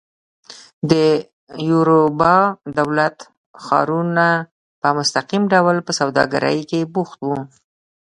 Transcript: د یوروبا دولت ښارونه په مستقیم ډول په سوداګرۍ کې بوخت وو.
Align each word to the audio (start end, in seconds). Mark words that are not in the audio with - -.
د 0.91 0.93
یوروبا 1.69 2.35
دولت 2.79 3.17
ښارونه 3.63 4.27
په 4.81 4.87
مستقیم 4.97 5.43
ډول 5.53 5.77
په 5.87 5.91
سوداګرۍ 5.99 6.59
کې 6.69 6.79
بوخت 6.93 7.19
وو. 7.27 7.37